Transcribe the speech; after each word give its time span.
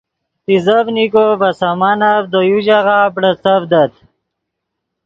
تیزڤنیکو 0.45 1.25
ڤے 1.39 1.49
سامانف 1.61 2.23
دے 2.31 2.39
یو 2.49 2.57
ژاغہ 2.65 2.99
بڑیڅڤدت 3.13 3.93